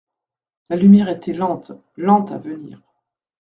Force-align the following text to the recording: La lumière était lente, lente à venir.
La 0.71 0.77
lumière 0.77 1.09
était 1.09 1.31
lente, 1.31 1.73
lente 1.95 2.31
à 2.31 2.39
venir. 2.39 2.81